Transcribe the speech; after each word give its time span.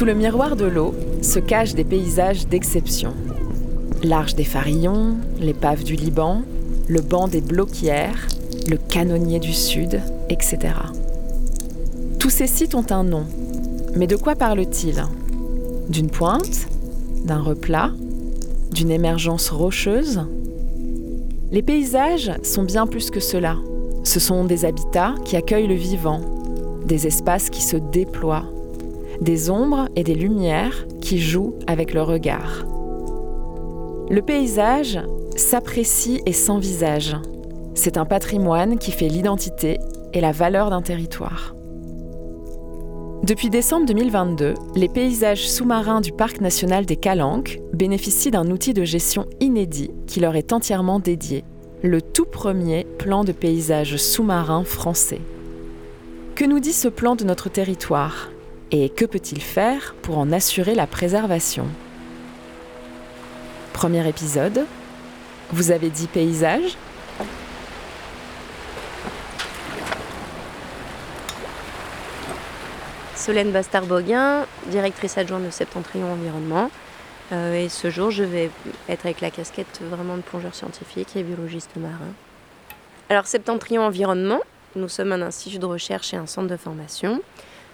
Sous 0.00 0.06
le 0.06 0.14
miroir 0.14 0.56
de 0.56 0.64
l'eau 0.64 0.94
se 1.20 1.38
cachent 1.38 1.74
des 1.74 1.84
paysages 1.84 2.46
d'exception. 2.46 3.12
L'arche 4.02 4.34
des 4.34 4.44
Farillons, 4.44 5.16
l'épave 5.38 5.84
du 5.84 5.94
Liban, 5.94 6.40
le 6.88 7.02
banc 7.02 7.28
des 7.28 7.42
Bloquières, 7.42 8.26
le 8.66 8.78
canonnier 8.78 9.40
du 9.40 9.52
Sud, 9.52 10.00
etc. 10.30 10.58
Tous 12.18 12.30
ces 12.30 12.46
sites 12.46 12.74
ont 12.74 12.86
un 12.88 13.04
nom. 13.04 13.26
Mais 13.94 14.06
de 14.06 14.16
quoi 14.16 14.36
parle-t-il 14.36 15.04
D'une 15.90 16.08
pointe? 16.08 16.66
D'un 17.26 17.42
replat? 17.42 17.90
D'une 18.72 18.92
émergence 18.92 19.50
rocheuse? 19.50 20.22
Les 21.52 21.60
paysages 21.60 22.32
sont 22.42 22.62
bien 22.62 22.86
plus 22.86 23.10
que 23.10 23.20
cela. 23.20 23.56
Ce 24.04 24.18
sont 24.18 24.46
des 24.46 24.64
habitats 24.64 25.14
qui 25.26 25.36
accueillent 25.36 25.68
le 25.68 25.74
vivant, 25.74 26.22
des 26.86 27.06
espaces 27.06 27.50
qui 27.50 27.60
se 27.60 27.76
déploient, 27.76 28.46
des 29.20 29.50
ombres 29.50 29.88
et 29.96 30.04
des 30.04 30.14
lumières 30.14 30.86
qui 31.00 31.18
jouent 31.18 31.54
avec 31.66 31.92
le 31.92 32.02
regard. 32.02 32.64
Le 34.08 34.22
paysage 34.22 34.98
s'apprécie 35.36 36.20
et 36.26 36.32
s'envisage. 36.32 37.16
C'est 37.74 37.96
un 37.96 38.04
patrimoine 38.04 38.78
qui 38.78 38.90
fait 38.90 39.08
l'identité 39.08 39.78
et 40.12 40.20
la 40.20 40.32
valeur 40.32 40.70
d'un 40.70 40.82
territoire. 40.82 41.54
Depuis 43.22 43.50
décembre 43.50 43.86
2022, 43.86 44.54
les 44.74 44.88
paysages 44.88 45.48
sous-marins 45.48 46.00
du 46.00 46.10
Parc 46.10 46.40
national 46.40 46.86
des 46.86 46.96
Calanques 46.96 47.60
bénéficient 47.74 48.30
d'un 48.30 48.50
outil 48.50 48.72
de 48.72 48.84
gestion 48.84 49.26
inédit 49.40 49.90
qui 50.06 50.20
leur 50.20 50.36
est 50.36 50.52
entièrement 50.52 50.98
dédié, 50.98 51.44
le 51.82 52.00
tout 52.00 52.24
premier 52.24 52.86
plan 52.98 53.22
de 53.22 53.32
paysage 53.32 53.96
sous-marin 53.96 54.64
français. 54.64 55.20
Que 56.34 56.46
nous 56.46 56.60
dit 56.60 56.72
ce 56.72 56.88
plan 56.88 57.14
de 57.14 57.24
notre 57.24 57.50
territoire? 57.50 58.30
Et 58.70 58.88
que 58.88 59.04
peut-il 59.04 59.40
faire 59.40 59.94
pour 60.02 60.18
en 60.18 60.32
assurer 60.32 60.74
la 60.74 60.86
préservation? 60.86 61.66
Premier 63.72 64.06
épisode. 64.08 64.66
Vous 65.52 65.70
avez 65.70 65.90
dit 65.90 66.06
paysage 66.06 66.76
Solène 73.16 73.50
Bastard-Boguin, 73.50 74.46
directrice 74.68 75.18
adjointe 75.18 75.44
de 75.44 75.50
Septentrion 75.50 76.12
Environnement. 76.12 76.70
Euh, 77.32 77.64
et 77.64 77.68
ce 77.68 77.90
jour, 77.90 78.10
je 78.10 78.24
vais 78.24 78.50
être 78.88 79.04
avec 79.04 79.20
la 79.20 79.30
casquette 79.30 79.80
vraiment 79.82 80.16
de 80.16 80.22
plongeur 80.22 80.54
scientifique 80.54 81.16
et 81.16 81.22
biologiste 81.22 81.76
marin. 81.76 82.12
Alors, 83.10 83.26
Septentrion 83.26 83.82
Environnement, 83.82 84.40
nous 84.74 84.88
sommes 84.88 85.12
un 85.12 85.20
institut 85.20 85.58
de 85.58 85.66
recherche 85.66 86.14
et 86.14 86.16
un 86.16 86.26
centre 86.26 86.48
de 86.48 86.56
formation. 86.56 87.20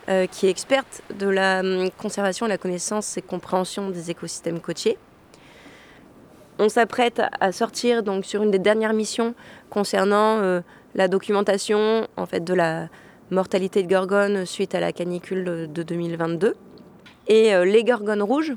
Euh, 0.09 0.29
qui 0.29 0.47
est 0.47 0.51
experte 0.51 1.03
de 1.19 1.27
la 1.27 1.61
hum, 1.61 1.91
conservation, 1.91 2.47
la 2.47 2.59
connaissance 2.59 3.17
et 3.17 3.23
compréhension 3.23 3.91
des 3.91 4.09
écosystèmes 4.09 4.61
côtiers. 4.61 4.99
On 6.61 6.69
s'apprête 6.69 7.21
à 7.41 7.51
sortir 7.51 8.05
donc 8.05 8.25
sur 8.25 8.45
une 8.45 8.53
des 8.53 8.61
dernières 8.61 8.93
missions 8.93 9.35
concernant 9.69 10.39
euh, 10.39 10.61
la 10.95 11.09
documentation 11.09 12.07
en 12.17 12.25
fait 12.25 12.45
de 12.45 12.55
la 12.55 12.89
mortalité 13.33 13.83
de 13.83 13.89
gorgones 13.89 14.47
suite 14.47 14.77
à 14.77 14.81
la 14.81 14.93
canicule 14.93 15.73
de 15.73 15.83
2022. 15.83 16.55
Et 17.27 17.53
euh, 17.53 17.65
les 17.65 17.83
gorgones 17.83 18.23
rouges 18.23 18.55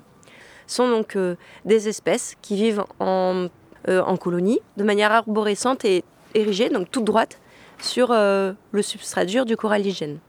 sont 0.68 0.88
donc 0.88 1.18
des 1.66 1.88
espèces 1.88 2.36
qui 2.44 2.58
vivent 2.58 2.84
en, 3.00 3.48
en 3.88 4.18
colonie 4.18 4.60
de 4.78 4.84
manière 4.84 5.12
arborescente 5.12 5.84
et 5.84 6.04
érigée, 6.36 6.70
donc 6.70 6.92
toute 6.92 7.06
droite, 7.06 7.40
sur 7.80 8.10
le 8.12 8.82
substrat 8.84 9.26
dur 9.26 9.46
du 9.46 9.58
coralligène. 9.58 10.20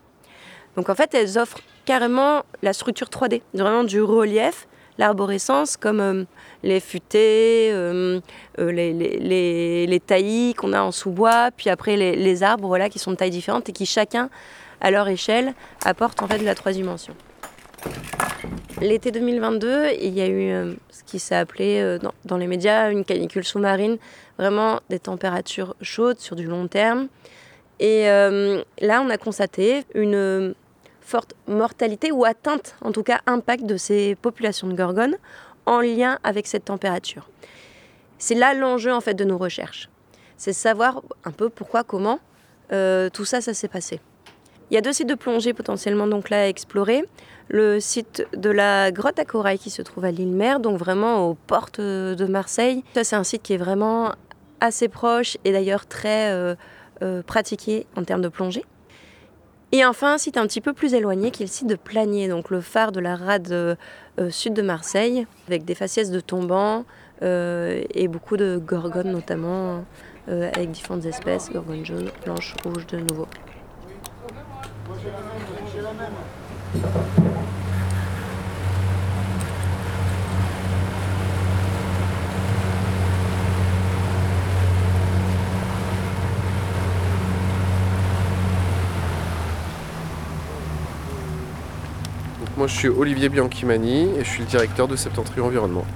Donc 0.81 0.89
en 0.89 0.95
fait, 0.95 1.13
elles 1.13 1.37
offrent 1.37 1.61
carrément 1.85 2.43
la 2.63 2.73
structure 2.73 3.09
3D, 3.09 3.43
vraiment 3.53 3.85
du 3.85 4.01
relief, 4.01 4.67
l'arborescence, 4.97 5.77
comme 5.77 6.01
euh, 6.01 6.25
les 6.63 6.81
futaies, 6.81 7.69
euh, 7.71 8.19
euh, 8.59 8.73
les, 8.73 10.01
taillis 10.07 10.55
qu'on 10.55 10.73
a 10.73 10.81
en 10.81 10.91
sous-bois, 10.91 11.51
puis 11.55 11.69
après 11.69 11.99
les, 11.99 12.43
arbres 12.43 12.67
voilà, 12.67 12.89
qui 12.89 12.99
sont 12.99 13.11
de 13.11 13.17
tailles 13.17 13.29
différentes 13.29 13.69
et 13.69 13.73
qui 13.73 13.85
chacun, 13.85 14.31
à 14.81 14.91
leur 14.91 15.07
échelle, 15.09 15.53
apportent 15.85 16.23
en 16.23 16.29
fait 16.29 16.39
de 16.39 16.47
la 16.47 16.55
trois 16.55 16.73
dimensions. 16.73 17.15
L'été 18.81 19.11
2022, 19.11 19.89
il 20.01 20.15
y 20.15 20.23
a 20.23 20.29
eu 20.31 20.79
ce 20.89 21.05
qui 21.05 21.19
s'est 21.19 21.37
appelé 21.37 21.99
dans, 22.25 22.39
les 22.39 22.47
médias 22.47 22.91
une 22.91 23.05
canicule 23.05 23.45
sous-marine, 23.45 23.99
vraiment 24.39 24.81
des 24.89 24.99
températures 24.99 25.77
chaudes 25.83 26.21
sur 26.21 26.37
du 26.37 26.47
long 26.47 26.69
terme. 26.69 27.09
Et 27.81 28.05
là, 28.05 29.03
on 29.03 29.11
a 29.11 29.19
constaté 29.19 29.85
une 29.95 30.55
forte 31.11 31.35
mortalité 31.49 32.13
ou 32.13 32.25
atteinte, 32.25 32.77
en 32.83 32.93
tout 32.93 33.03
cas 33.03 33.21
impact 33.27 33.65
de 33.65 33.77
ces 33.77 34.15
populations 34.15 34.69
de 34.69 34.75
gorgones 34.75 35.17
en 35.67 35.81
lien 35.81 36.19
avec 36.23 36.47
cette 36.47 36.67
température. 36.67 37.29
C'est 38.19 38.37
là 38.37 38.55
l'enjeu 38.55 38.93
en 38.93 39.01
fait 39.01 39.15
de 39.15 39.25
nos 39.25 39.37
recherches. 39.37 39.89
C'est 40.37 40.53
savoir 40.53 41.03
un 41.25 41.33
peu 41.33 41.49
pourquoi, 41.49 41.83
comment 41.83 42.21
euh, 42.73 43.11
tout 43.11 43.25
ça, 43.25 43.41
ça 43.41 43.53
s'est 43.53 43.69
passé. 43.69 44.01
Il 44.71 44.75
y 44.75 44.77
a 44.79 44.81
deux 44.81 44.93
sites 44.93 45.09
de 45.09 45.17
plongée 45.17 45.53
potentiellement 45.53 46.07
donc 46.07 46.31
là 46.31 46.43
à 46.43 46.47
explorer. 46.47 47.05
Le 47.49 47.81
site 47.81 48.25
de 48.37 48.49
la 48.49 48.93
grotte 48.93 49.19
à 49.19 49.25
corail 49.25 49.59
qui 49.59 49.71
se 49.71 49.83
trouve 49.83 50.05
à 50.05 50.13
l'île 50.13 50.31
Mer, 50.31 50.61
donc 50.61 50.79
vraiment 50.79 51.27
aux 51.27 51.35
portes 51.35 51.81
de 51.81 52.27
Marseille. 52.27 52.85
Ça 52.95 53.03
c'est 53.03 53.17
un 53.17 53.25
site 53.25 53.43
qui 53.43 53.55
est 53.55 53.63
vraiment 53.69 54.13
assez 54.61 54.89
proche 54.89 55.37
et 55.45 55.51
d'ailleurs 55.51 55.87
très 55.87 56.31
euh, 56.31 56.55
euh, 57.03 57.23
pratiqué 57.23 57.87
en 57.97 58.05
termes 58.05 58.23
de 58.23 58.29
plongée. 58.29 58.65
Et 59.73 59.85
enfin, 59.85 60.15
un 60.15 60.19
site 60.19 60.37
un 60.37 60.47
petit 60.47 60.61
peu 60.61 60.73
plus 60.73 60.95
éloigné 60.95 61.31
qui 61.31 61.45
est 61.45 61.47
le 61.47 61.51
site 61.51 61.69
de 61.69 61.77
Planier, 61.77 62.27
donc 62.27 62.51
le 62.51 62.61
phare 62.61 62.91
de 62.91 62.99
la 62.99 63.15
rade 63.15 63.53
euh, 63.53 63.77
sud 64.31 64.53
de 64.53 64.63
Marseille, 64.63 65.27
avec 65.47 65.65
des 65.65 65.77
faciès 65.77 66.11
de 66.11 66.19
tombants 66.19 66.85
euh, 67.23 67.83
et 67.95 68.09
beaucoup 68.09 68.37
de 68.37 68.61
gorgones 68.65 69.13
notamment, 69.13 69.85
euh, 70.29 70.51
avec 70.55 70.73
différentes 70.73 71.05
espèces, 71.05 71.51
gorgones 71.51 71.87
jaunes, 71.87 72.11
blanches, 72.25 72.57
rouges 72.65 72.87
de 72.89 72.99
nouveau. 72.99 73.29
Moi, 92.61 92.67
je 92.67 92.77
suis 92.77 92.89
Olivier 92.89 93.31
Bianchimani 93.31 94.03
et 94.19 94.23
je 94.23 94.29
suis 94.29 94.41
le 94.41 94.47
directeur 94.47 94.87
de 94.87 94.95
Septentrion 94.95 95.47
Environnement. 95.47 95.87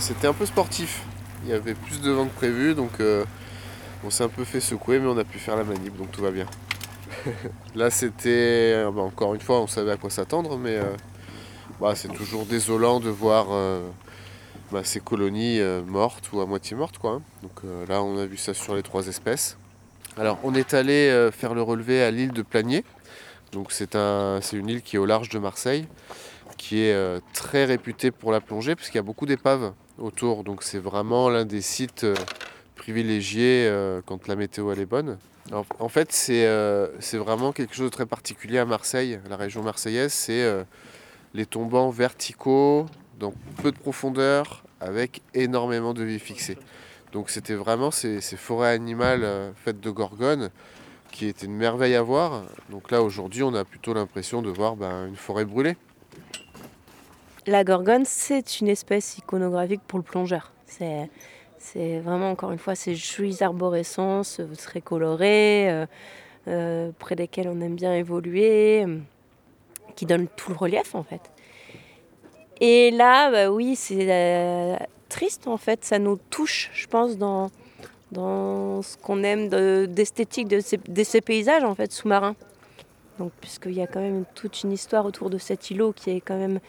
C'était 0.00 0.26
un 0.26 0.32
peu 0.32 0.46
sportif. 0.46 1.04
Il 1.44 1.50
y 1.50 1.52
avait 1.52 1.74
plus 1.74 2.00
de 2.00 2.10
vent 2.10 2.26
que 2.26 2.34
prévu, 2.34 2.74
donc 2.74 2.90
euh, 2.98 3.24
on 4.04 4.10
s'est 4.10 4.24
un 4.24 4.28
peu 4.28 4.42
fait 4.42 4.58
secouer, 4.58 4.98
mais 4.98 5.06
on 5.06 5.16
a 5.16 5.22
pu 5.22 5.38
faire 5.38 5.54
la 5.54 5.62
manip, 5.62 5.96
donc 5.96 6.10
tout 6.10 6.22
va 6.22 6.32
bien. 6.32 6.46
Là, 7.76 7.88
c'était 7.88 8.72
euh, 8.74 8.90
bah, 8.90 9.02
encore 9.02 9.36
une 9.36 9.40
fois, 9.40 9.60
on 9.60 9.68
savait 9.68 9.92
à 9.92 9.96
quoi 9.96 10.10
s'attendre, 10.10 10.58
mais 10.58 10.74
euh, 10.74 10.96
bah, 11.80 11.94
c'est 11.94 12.12
toujours 12.12 12.46
désolant 12.46 12.98
de 12.98 13.10
voir 13.10 13.46
bah, 14.72 14.84
ces 14.84 15.00
colonies 15.00 15.60
euh, 15.60 15.82
mortes 15.82 16.32
ou 16.32 16.40
à 16.40 16.46
moitié 16.46 16.74
mortes. 16.74 16.96
Quoi, 16.96 17.12
hein. 17.12 17.22
Donc 17.42 17.52
euh, 17.64 17.84
là, 17.86 18.02
on 18.02 18.18
a 18.18 18.24
vu 18.24 18.38
ça 18.38 18.54
sur 18.54 18.74
les 18.74 18.82
trois 18.82 19.06
espèces. 19.06 19.58
Alors, 20.16 20.38
on 20.44 20.54
est 20.54 20.72
allé 20.72 21.08
euh, 21.10 21.30
faire 21.30 21.52
le 21.52 21.60
relevé 21.60 22.02
à 22.02 22.10
l'île 22.10 22.32
de 22.32 22.40
Planier. 22.40 22.82
Donc 23.52 23.70
c'est 23.70 23.96
un, 23.96 24.40
une 24.54 24.68
île 24.70 24.80
qui 24.80 24.96
est 24.96 24.98
au 24.98 25.04
large 25.04 25.28
de 25.28 25.38
Marseille, 25.38 25.86
qui 26.56 26.80
est 26.80 27.20
très 27.34 27.66
réputée 27.66 28.10
pour 28.10 28.32
la 28.32 28.40
plongée, 28.40 28.74
parce 28.74 28.88
qu'il 28.88 28.96
y 28.96 28.98
a 28.98 29.02
beaucoup 29.02 29.26
d'épaves 29.26 29.74
autour. 29.98 30.42
Donc 30.42 30.62
c'est 30.62 30.78
vraiment 30.78 31.28
l'un 31.28 31.44
des 31.44 31.60
sites 31.60 32.06
privilégiés 32.76 33.70
quand 34.06 34.26
la 34.26 34.36
météo 34.36 34.72
elle 34.72 34.80
est 34.80 34.86
bonne. 34.86 35.18
en 35.50 35.88
fait, 35.90 36.12
c'est 36.12 37.18
vraiment 37.18 37.52
quelque 37.52 37.74
chose 37.74 37.90
de 37.90 37.94
très 37.94 38.06
particulier 38.06 38.56
à 38.56 38.64
Marseille, 38.64 39.20
la 39.28 39.36
région 39.36 39.62
marseillaise. 39.62 40.14
C'est 40.14 40.50
les 41.34 41.44
tombants 41.44 41.90
verticaux, 41.90 42.86
dans 43.22 43.32
peu 43.62 43.72
de 43.72 43.78
profondeur, 43.78 44.64
avec 44.80 45.22
énormément 45.32 45.94
de 45.94 46.02
vie 46.02 46.18
fixée. 46.18 46.58
Donc 47.12 47.30
c'était 47.30 47.54
vraiment 47.54 47.90
ces, 47.90 48.20
forêts 48.20 48.70
animales 48.70 49.26
faites 49.64 49.80
de 49.80 49.90
gorgones 49.90 50.50
qui 51.10 51.26
étaient 51.26 51.46
une 51.46 51.56
merveille 51.56 51.94
à 51.94 52.02
voir. 52.02 52.44
Donc 52.70 52.90
là 52.90 53.02
aujourd'hui 53.02 53.42
on 53.42 53.54
a 53.54 53.64
plutôt 53.64 53.94
l'impression 53.94 54.42
de 54.42 54.50
voir 54.50 54.76
ben, 54.76 55.06
une 55.08 55.16
forêt 55.16 55.44
brûlée. 55.44 55.76
La 57.48 57.64
gorgone, 57.64 58.04
c'est 58.04 58.60
une 58.60 58.68
espèce 58.68 59.18
iconographique 59.18 59.80
pour 59.88 59.98
le 59.98 60.04
plongeur. 60.04 60.52
C'est, 60.66 61.98
vraiment, 61.98 62.30
encore 62.30 62.52
une 62.52 62.58
fois, 62.58 62.76
ces 62.76 62.94
jolies 62.94 63.42
arborescences 63.42 64.40
très 64.58 64.80
colorées, 64.80 65.68
euh, 65.68 65.86
euh, 66.46 66.90
près 67.00 67.16
desquelles 67.16 67.48
on 67.48 67.60
aime 67.60 67.74
bien 67.74 67.94
évoluer, 67.94 68.84
euh, 68.84 68.98
qui 69.96 70.06
donnent 70.06 70.28
tout 70.36 70.52
le 70.52 70.56
relief 70.56 70.94
en 70.94 71.02
fait. 71.02 71.31
Et 72.64 72.92
là, 72.92 73.28
bah 73.32 73.50
oui, 73.50 73.74
c'est 73.74 74.78
triste 75.08 75.48
en 75.48 75.56
fait, 75.56 75.84
ça 75.84 75.98
nous 75.98 76.16
touche, 76.30 76.70
je 76.72 76.86
pense, 76.86 77.18
dans, 77.18 77.50
dans 78.12 78.82
ce 78.82 78.96
qu'on 78.96 79.24
aime 79.24 79.48
d'esthétique 79.88 80.46
de, 80.46 80.60
de, 80.88 81.02
ces, 81.02 81.20
paysages 81.20 81.64
en 81.64 81.74
fait 81.74 81.90
sous-marins. 81.90 82.36
Donc, 83.18 83.32
puisqu'il 83.40 83.72
y 83.72 83.82
a 83.82 83.88
quand 83.88 84.00
même 84.00 84.24
toute 84.36 84.62
une 84.62 84.70
histoire 84.70 85.04
autour 85.06 85.28
de 85.28 85.38
cet 85.38 85.72
îlot 85.72 85.92
qui 85.92 86.10
est 86.10 86.20
quand 86.20 86.36
même 86.36 86.60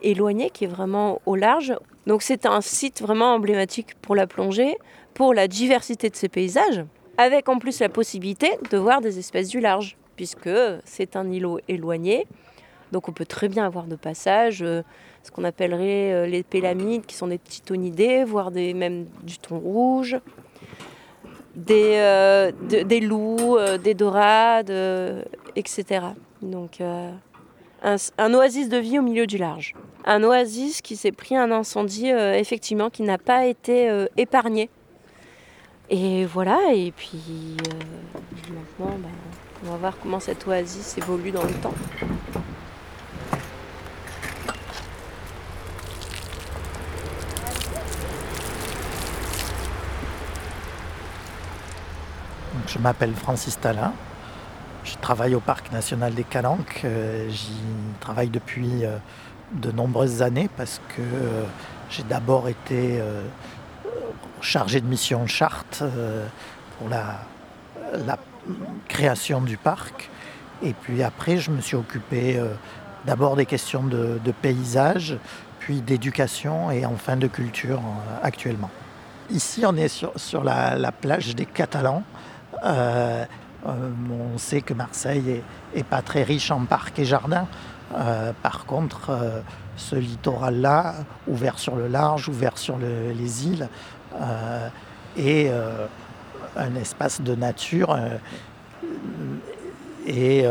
éloigné, 0.00 0.48
qui 0.48 0.64
est 0.64 0.68
vraiment 0.68 1.20
au 1.26 1.36
large. 1.36 1.74
Donc 2.06 2.22
c'est 2.22 2.46
un 2.46 2.62
site 2.62 3.02
vraiment 3.02 3.34
emblématique 3.34 3.96
pour 4.00 4.16
la 4.16 4.26
plongée, 4.26 4.78
pour 5.12 5.34
la 5.34 5.46
diversité 5.46 6.08
de 6.08 6.16
ces 6.16 6.30
paysages, 6.30 6.86
avec 7.18 7.50
en 7.50 7.58
plus 7.58 7.80
la 7.80 7.90
possibilité 7.90 8.52
de 8.70 8.78
voir 8.78 9.02
des 9.02 9.18
espèces 9.18 9.50
du 9.50 9.60
large, 9.60 9.98
puisque 10.16 10.48
c'est 10.86 11.16
un 11.16 11.30
îlot 11.30 11.60
éloigné. 11.68 12.26
Donc 12.92 13.08
on 13.08 13.12
peut 13.12 13.26
très 13.26 13.48
bien 13.48 13.66
avoir 13.66 13.86
de 13.86 13.96
passages, 13.96 14.62
euh, 14.62 14.82
ce 15.24 15.30
qu'on 15.30 15.44
appellerait 15.44 16.12
euh, 16.12 16.26
les 16.26 16.42
pélamides, 16.42 17.06
qui 17.06 17.16
sont 17.16 17.26
des 17.26 17.38
petits 17.38 17.62
tonidés, 17.62 18.24
voire 18.24 18.50
des, 18.50 18.74
même 18.74 19.06
du 19.22 19.38
thon 19.38 19.58
rouge, 19.58 20.16
des, 21.56 21.94
euh, 21.96 22.52
des 22.68 23.00
loups, 23.00 23.58
des 23.82 23.94
dorades, 23.94 24.72
etc. 25.56 26.06
Donc 26.42 26.80
un, 28.18 28.34
oasis 28.34 28.68
de 28.68 28.78
vie 28.78 28.98
au 28.98 29.02
milieu 29.02 29.26
du 29.26 29.38
large. 29.38 29.74
Un 30.04 30.22
oasis 30.22 30.80
qui 30.80 30.96
s'est 30.96 31.12
pris 31.12 31.36
un 31.36 31.50
incendie, 31.50 32.10
euh, 32.10 32.34
effectivement, 32.34 32.90
qui 32.90 33.02
n'a 33.02 33.18
pas 33.18 33.46
été 33.46 33.88
euh, 33.90 34.06
épargné. 34.16 34.70
Et 35.90 36.24
voilà, 36.24 36.58
et 36.72 36.92
puis 36.92 37.20
euh, 37.60 38.54
maintenant, 38.54 38.96
ben, 38.98 39.10
on 39.64 39.70
va 39.70 39.76
voir 39.76 39.98
comment 40.02 40.20
cette 40.20 40.46
oasis 40.46 40.96
évolue 40.98 41.30
dans 41.30 41.42
le 41.42 41.52
temps. 41.54 41.74
M'appelle 52.84 53.14
Francis 53.14 53.58
Talin, 53.58 53.94
je 54.84 54.94
travaille 55.00 55.34
au 55.34 55.40
Parc 55.40 55.72
national 55.72 56.12
des 56.12 56.22
Calanques. 56.22 56.82
Euh, 56.84 57.30
j'y 57.30 57.56
travaille 57.98 58.28
depuis 58.28 58.84
euh, 58.84 58.98
de 59.52 59.70
nombreuses 59.70 60.20
années 60.20 60.50
parce 60.54 60.82
que 60.90 61.00
euh, 61.00 61.44
j'ai 61.88 62.02
d'abord 62.02 62.46
été 62.46 63.00
chargé 64.42 64.82
de 64.82 64.86
mission 64.86 65.26
charte 65.26 65.82
pour 66.78 66.90
la, 66.90 67.20
création 68.86 69.40
du 69.40 69.56
parc. 69.56 70.10
Et 70.62 70.74
puis 70.74 71.02
après, 71.02 71.38
je 71.38 71.50
me 71.50 71.62
suis 71.62 71.76
occupé 71.76 72.38
d'abord 73.06 73.36
des 73.36 73.46
questions 73.46 73.82
de, 73.82 74.32
paysage, 74.42 75.16
puis 75.58 75.80
d'éducation 75.80 76.70
et 76.70 76.84
enfin 76.84 77.16
de 77.16 77.28
culture 77.28 77.80
actuellement. 78.22 78.70
Ici, 79.30 79.64
on 79.66 79.76
est 79.76 79.88
sur, 79.88 80.44
la, 80.44 80.92
plage 80.92 81.34
des 81.34 81.46
Catalans. 81.46 82.02
Euh, 82.64 83.24
on 83.64 84.38
sait 84.38 84.60
que 84.60 84.74
Marseille 84.74 85.42
est, 85.74 85.84
pas 85.84 86.02
très 86.02 86.22
riche 86.22 86.50
en 86.50 86.64
parcs 86.64 86.98
et 86.98 87.04
jardins. 87.04 87.46
Euh, 87.96 88.32
par 88.42 88.66
contre, 88.66 89.10
euh, 89.10 89.40
ce 89.76 89.96
littoral-là, 89.96 90.94
ouvert 91.26 91.58
sur 91.58 91.76
le 91.76 91.88
large, 91.88 92.28
ouvert 92.28 92.58
sur 92.58 92.76
les 92.78 93.46
îles, 93.46 93.68
est 95.16 95.50
un 96.56 96.74
espace 96.76 97.20
de 97.20 97.34
nature 97.34 97.98
et 100.06 100.46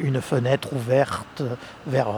une 0.00 0.20
fenêtre 0.22 0.72
ouverte 0.72 1.42
vers 1.86 2.14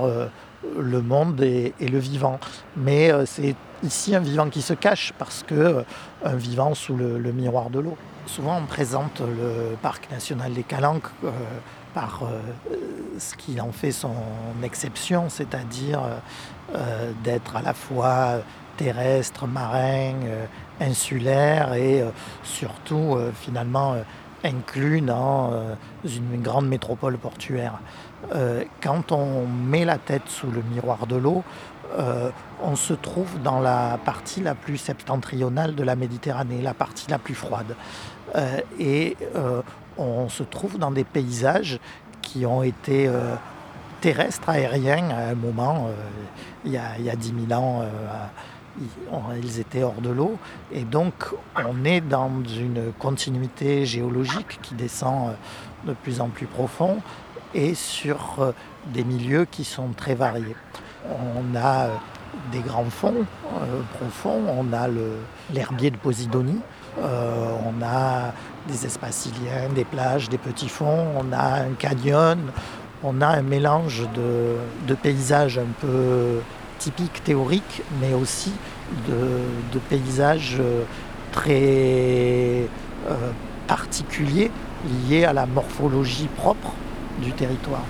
le 0.78 1.02
monde 1.02 1.40
et, 1.40 1.74
le 1.80 1.98
vivant. 1.98 2.38
Mais 2.76 3.10
c'est 3.26 3.56
ici 3.82 4.14
un 4.14 4.20
vivant 4.20 4.48
qui 4.48 4.62
se 4.62 4.74
cache 4.74 5.12
parce 5.18 5.42
que 5.42 5.84
un 6.24 6.34
vivant 6.34 6.74
sous 6.74 6.96
le 6.96 7.32
miroir 7.32 7.70
de 7.70 7.80
l'eau. 7.80 7.96
Souvent, 8.28 8.58
on 8.58 8.66
présente 8.66 9.20
le 9.20 9.74
parc 9.80 10.10
national 10.10 10.52
des 10.52 10.62
Calanques 10.62 11.08
euh, 11.24 11.30
par 11.94 12.20
euh, 12.24 12.76
ce 13.18 13.34
qui 13.34 13.58
en 13.58 13.72
fait 13.72 13.90
son 13.90 14.12
exception, 14.62 15.30
c'est-à-dire 15.30 16.00
euh, 16.74 17.10
d'être 17.24 17.56
à 17.56 17.62
la 17.62 17.72
fois 17.72 18.40
terrestre, 18.76 19.46
marin, 19.46 20.12
insulaire 20.78 21.72
et 21.72 22.04
surtout 22.44 23.16
finalement 23.34 23.96
inclus 24.44 25.00
dans 25.00 25.50
une 26.04 26.40
grande 26.40 26.68
métropole 26.68 27.18
portuaire. 27.18 27.80
quand 28.80 29.10
on 29.10 29.48
met 29.48 29.84
la 29.84 29.98
tête 29.98 30.28
sous 30.28 30.48
le 30.48 30.62
miroir 30.62 31.08
de 31.08 31.16
l'eau, 31.16 31.42
on 32.62 32.76
se 32.76 32.92
trouve 32.92 33.40
dans 33.42 33.60
la 33.60 33.98
partie 34.04 34.40
la 34.40 34.54
plus 34.54 34.78
septentrionale 34.78 35.74
de 35.74 35.82
la 35.82 35.96
Méditerranée, 35.96 36.60
la 36.60 36.74
partie 36.74 37.10
la 37.10 37.18
plus 37.18 37.34
froide. 37.34 37.74
Euh, 38.34 38.60
et 38.78 39.16
euh, 39.36 39.62
on 39.96 40.28
se 40.28 40.42
trouve 40.42 40.78
dans 40.78 40.90
des 40.90 41.04
paysages 41.04 41.78
qui 42.22 42.44
ont 42.46 42.62
été 42.62 43.08
euh, 43.08 43.34
terrestres, 44.00 44.48
aériens 44.48 45.10
à 45.10 45.30
un 45.30 45.34
moment, 45.34 45.88
il 46.64 46.72
y, 46.72 46.76
a, 46.76 46.92
a, 46.92 47.16
10 47.16 47.34
000 47.48 47.60
ans, 47.60 47.84
ils 49.42 49.58
étaient 49.58 49.82
hors 49.82 50.00
de 50.00 50.10
l'eau. 50.10 50.38
Et 50.72 50.82
donc 50.82 51.12
on 51.56 51.84
est 51.84 52.00
dans 52.00 52.30
une 52.44 52.92
continuité 52.98 53.86
géologique 53.86 54.60
qui 54.62 54.74
descend 54.74 55.34
de 55.84 55.94
plus 55.94 56.20
en 56.20 56.28
plus 56.28 56.46
profond 56.46 56.98
et 57.54 57.74
sur 57.74 58.52
des 58.86 59.02
milieux 59.02 59.46
qui 59.50 59.64
sont 59.64 59.88
très 59.96 60.14
variés. 60.14 60.54
On 61.06 61.56
a 61.56 61.88
des 62.52 62.60
grands 62.60 62.90
fonds 62.90 63.24
profonds, 63.98 64.42
on 64.48 64.72
a 64.72 64.88
l'herbier 65.52 65.90
de 65.90 65.96
Posidonie, 65.96 66.60
euh, 67.00 67.50
on 67.64 67.82
a 67.84 68.32
des 68.66 68.86
espaces 68.86 69.26
iliens, 69.26 69.68
des 69.74 69.84
plages, 69.84 70.28
des 70.28 70.38
petits 70.38 70.68
fonds, 70.68 71.06
on 71.16 71.32
a 71.32 71.62
un 71.62 71.72
canyon, 71.78 72.38
on 73.02 73.20
a 73.20 73.28
un 73.28 73.42
mélange 73.42 74.06
de, 74.14 74.94
paysages 74.94 75.58
un 75.58 75.72
peu 75.80 76.40
typiques, 76.78 77.22
théoriques, 77.24 77.82
mais 78.00 78.14
aussi 78.14 78.52
de, 79.06 79.78
paysages 79.88 80.56
euh, 80.60 80.82
très 81.32 82.68
euh, 83.08 83.30
particuliers 83.66 84.50
liés 85.08 85.24
à 85.24 85.32
la 85.32 85.46
morphologie 85.46 86.28
propre 86.36 86.72
du 87.22 87.32
territoire. 87.32 87.84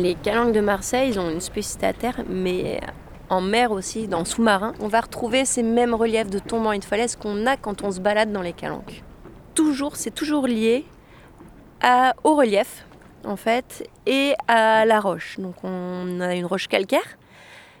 Les 0.00 0.14
calanques 0.14 0.52
de 0.52 0.60
Marseille, 0.60 1.10
ils 1.10 1.18
ont 1.18 1.28
une 1.28 1.40
spécificité 1.40 1.86
à 1.86 1.92
terre, 1.92 2.22
mais 2.28 2.80
en 3.30 3.40
mer 3.40 3.72
aussi, 3.72 4.06
dans 4.06 4.24
sous-marin, 4.24 4.72
on 4.78 4.86
va 4.86 5.00
retrouver 5.00 5.44
ces 5.44 5.64
mêmes 5.64 5.92
reliefs 5.92 6.30
de 6.30 6.38
tombants 6.38 6.70
et 6.70 6.78
de 6.78 6.84
falaises 6.84 7.16
qu'on 7.16 7.46
a 7.46 7.56
quand 7.56 7.82
on 7.82 7.90
se 7.90 7.98
balade 7.98 8.30
dans 8.30 8.42
les 8.42 8.52
calanques. 8.52 9.02
Toujours, 9.56 9.96
c'est 9.96 10.14
toujours 10.14 10.46
lié 10.46 10.84
au 12.22 12.36
relief, 12.36 12.86
en 13.24 13.34
fait, 13.34 13.90
et 14.06 14.34
à 14.46 14.84
la 14.84 15.00
roche. 15.00 15.40
Donc 15.40 15.56
on 15.64 16.20
a 16.20 16.32
une 16.36 16.46
roche 16.46 16.68
calcaire. 16.68 17.18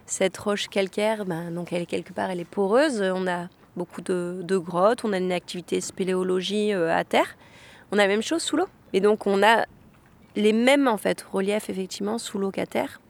Cette 0.04 0.36
roche 0.38 0.66
calcaire, 0.66 1.24
ben, 1.24 1.52
donc 1.52 1.72
elle 1.72 1.82
est 1.82 1.86
quelque 1.86 2.12
part, 2.12 2.30
elle 2.30 2.40
est 2.40 2.44
poreuse. 2.44 3.00
On 3.00 3.28
a 3.28 3.46
beaucoup 3.76 4.02
de, 4.02 4.40
de 4.42 4.58
grottes, 4.58 5.04
on 5.04 5.12
a 5.12 5.18
une 5.18 5.30
activité 5.30 5.80
spéléologie 5.80 6.72
euh, 6.72 6.92
à 6.92 7.04
terre. 7.04 7.36
On 7.92 7.98
a 7.98 8.02
la 8.02 8.08
même 8.08 8.22
chose 8.22 8.42
sous 8.42 8.56
l'eau. 8.56 8.66
Et 8.92 9.00
donc 9.00 9.28
on 9.28 9.40
a 9.44 9.66
les 10.38 10.52
mêmes 10.52 10.88
en 10.88 10.96
fait 10.96 11.20
reliefs 11.32 11.68
effectivement 11.68 12.16
sous 12.16 12.38
locataire. 12.38 13.00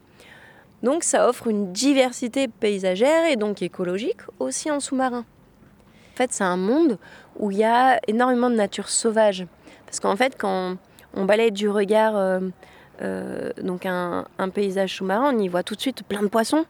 Donc 0.81 1.03
ça 1.03 1.29
offre 1.29 1.47
une 1.47 1.71
diversité 1.71 2.47
paysagère 2.47 3.25
et 3.25 3.35
donc 3.35 3.61
écologique 3.61 4.21
aussi 4.39 4.71
en 4.71 4.79
sous-marin. 4.79 5.25
En 6.13 6.17
fait, 6.17 6.33
c'est 6.33 6.43
un 6.43 6.57
monde 6.57 6.97
où 7.37 7.51
il 7.51 7.57
y 7.57 7.63
a 7.63 7.99
énormément 8.07 8.49
de 8.49 8.55
nature 8.55 8.89
sauvage. 8.89 9.45
Parce 9.85 9.99
qu'en 9.99 10.15
fait, 10.15 10.35
quand 10.37 10.75
on 11.13 11.25
balaye 11.25 11.51
du 11.51 11.69
regard 11.69 12.17
euh, 12.17 12.39
euh, 13.01 13.51
donc 13.61 13.85
un, 13.85 14.25
paysage 14.53 14.95
sous-marin, 14.95 15.33
on 15.33 15.39
y 15.39 15.47
voit 15.47 15.63
tout 15.63 15.75
de 15.75 15.81
suite 15.81 16.03
plein 16.03 16.21
de 16.21 16.27
poissons. 16.27 16.65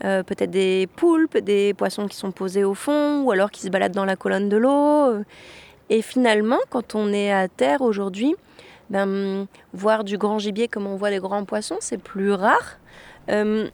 peut-être 0.00 0.50
des 0.50 0.88
poulpes, 0.96 1.38
des 1.38 1.72
poissons 1.72 2.08
qui 2.08 2.16
sont 2.16 2.32
posés 2.32 2.64
au 2.64 2.74
fond, 2.74 3.22
ou 3.22 3.30
alors 3.30 3.50
qui 3.50 3.62
se 3.62 3.68
baladent 3.68 3.94
dans 3.94 4.04
la 4.04 4.16
colonne 4.16 4.48
de 4.48 4.56
l'eau. 4.56 5.22
Et 5.88 6.02
finalement, 6.02 6.58
quand 6.70 6.94
on 6.94 7.12
est 7.12 7.32
à 7.32 7.48
terre 7.48 7.80
aujourd'hui, 7.80 8.34
ben, 8.90 9.46
voir 9.72 10.04
du 10.04 10.18
grand 10.18 10.38
gibier 10.38 10.68
comme 10.68 10.86
on 10.86 10.96
voit 10.96 11.10
des 11.10 11.18
grands 11.18 11.44
poissons, 11.44 11.78
c'est 11.80 11.98
plus 11.98 12.32
rare. 12.32 12.78
Euh, 13.30 13.68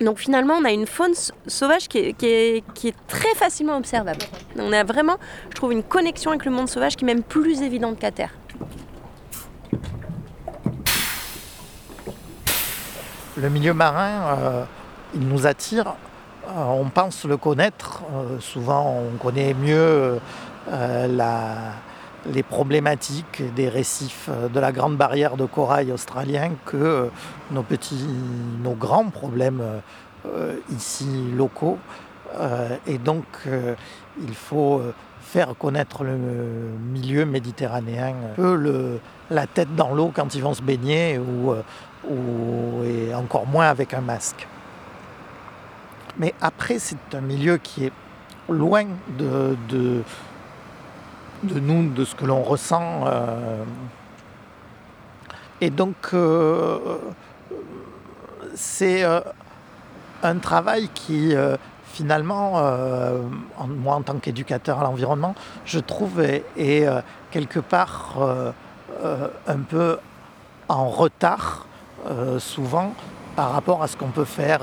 donc 0.00 0.18
finalement, 0.18 0.54
on 0.54 0.64
a 0.64 0.72
une 0.72 0.86
faune 0.86 1.12
sauvage 1.46 1.88
qui 1.88 1.98
est, 1.98 2.94
très 3.06 3.34
facilement 3.36 3.76
observable. 3.76 4.24
On 4.58 4.72
a 4.72 4.84
vraiment, 4.84 5.16
je 5.50 5.54
trouve, 5.54 5.72
une 5.72 5.82
connexion 5.82 6.30
avec 6.30 6.44
le 6.44 6.50
monde 6.50 6.68
sauvage 6.68 6.96
qui 6.96 7.04
est 7.04 7.06
même 7.06 7.22
plus 7.22 7.62
évidente 7.62 7.98
qu'à 7.98 8.10
Terre. 8.10 8.34
Le 13.36 13.48
milieu 13.48 13.72
marin, 13.72 14.36
euh, 14.38 14.64
il 15.14 15.26
nous 15.26 15.46
attire. 15.46 15.94
Euh, 16.48 16.64
on 16.64 16.88
pense 16.90 17.24
le 17.24 17.36
connaître. 17.36 18.02
souvent, 18.40 19.00
on 19.12 19.16
connaît 19.16 19.54
mieux 19.54 20.20
la, 20.70 21.56
les 22.32 22.42
problématiques 22.42 23.42
des 23.54 23.68
récifs 23.68 24.28
euh, 24.28 24.48
de 24.48 24.60
la 24.60 24.72
grande 24.72 24.96
barrière 24.96 25.36
de 25.36 25.44
corail 25.44 25.92
australien 25.92 26.52
que 26.64 26.76
euh, 26.76 27.06
nos 27.50 27.62
petits, 27.62 28.06
nos 28.62 28.74
grands 28.74 29.10
problèmes 29.10 29.62
euh, 30.26 30.56
ici 30.74 31.06
locaux. 31.36 31.78
et 32.86 32.98
donc, 32.98 33.24
il 34.20 34.34
faut 34.34 34.82
faire 35.20 35.54
connaître 35.56 36.02
le 36.02 36.16
milieu 36.92 37.26
méditerranéen, 37.26 38.08
un 38.08 38.34
peu 38.34 38.98
la 39.30 39.46
tête 39.46 39.76
dans 39.76 39.94
l'eau 39.94 40.10
quand 40.12 40.34
ils 40.34 40.42
vont 40.42 40.54
se 40.54 40.62
baigner 40.62 41.20
ou, 41.20 41.54
et 42.84 43.14
encore 43.14 43.46
moins 43.46 43.68
avec 43.68 43.94
un 43.94 44.00
masque. 44.00 44.48
Mais 46.18 46.34
après, 46.40 46.80
c'est 46.80 47.14
un 47.14 47.20
milieu 47.20 47.58
qui 47.58 47.84
est 47.84 47.92
loin 48.48 48.86
de 49.18 50.02
nous, 51.42 51.90
de 51.90 52.04
ce 52.04 52.14
que 52.14 52.24
l'on 52.24 52.42
ressent. 52.42 53.04
Euh. 53.06 53.64
Et 55.60 55.70
donc, 55.70 55.96
euh, 56.12 56.78
c'est 58.54 59.04
euh, 59.04 59.20
un 60.22 60.38
travail 60.38 60.88
qui, 60.94 61.34
finalement, 61.84 62.52
moi 63.68 63.94
en 63.94 64.02
tant 64.02 64.14
qu'éducateur 64.14 64.80
à 64.80 64.84
l'environnement, 64.84 65.34
je 65.64 65.78
trouve 65.78 66.20
est, 66.20 66.86
quelque 67.30 67.60
part 67.60 68.16
un 69.46 69.58
peu 69.68 69.98
en 70.68 70.88
retard, 70.88 71.66
souvent, 72.38 72.94
par 73.36 73.52
rapport 73.52 73.82
à 73.82 73.88
ce 73.88 73.98
qu'on 73.98 74.08
peut 74.08 74.24
faire 74.24 74.62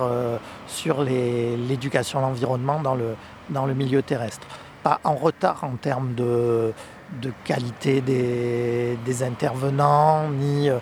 sur 0.66 1.04
l'éducation 1.04 2.20
à 2.20 2.22
l'environnement 2.24 2.80
dans 2.80 2.96
le, 2.96 3.16
dans 3.50 3.68
le 3.68 3.75
milieu 3.75 4.01
terrestre 4.01 4.48
pas 4.84 5.00
en 5.04 5.16
retard 5.16 5.64
en 5.64 5.76
termes 5.76 6.14
de, 6.16 6.74
qualité 7.44 8.02
des, 8.02 9.24
intervenants, 9.24 10.30
ni, 10.30 10.70
euh, 10.70 10.78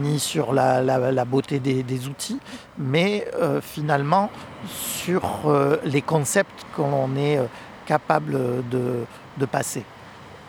ni 0.00 0.18
sur 0.18 0.52
la, 0.52 1.24
beauté 1.24 1.60
des, 1.60 2.08
outils, 2.08 2.40
mais 2.78 3.28
euh, 3.40 3.60
finalement 3.60 4.30
sur 4.66 5.22
euh, 5.46 5.76
les 5.84 6.02
concepts 6.02 6.66
qu'on 6.74 7.16
est 7.16 7.38
capable 7.86 8.32
de, 8.70 9.04
de, 9.38 9.46
passer. 9.46 9.84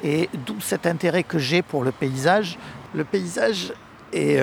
Et 0.03 0.29
d'où 0.45 0.59
cet 0.59 0.85
intérêt 0.87 1.23
que 1.23 1.37
j'ai 1.37 1.61
pour 1.61 1.83
le 1.83 1.91
paysage. 1.91 2.57
Le 2.93 3.03
paysage 3.03 3.73
est 4.13 4.39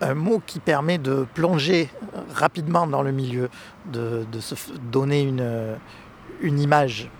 un 0.00 0.14
mot 0.14 0.40
qui 0.44 0.58
permet 0.60 0.98
de 0.98 1.26
plonger 1.34 1.90
rapidement 2.32 2.86
dans 2.86 3.02
le 3.02 3.12
milieu, 3.12 3.50
de, 3.86 4.24
de 4.30 4.40
se 4.40 4.54
donner 4.90 5.22
une, 5.22 5.76
une 6.40 6.60
image. 6.60 7.10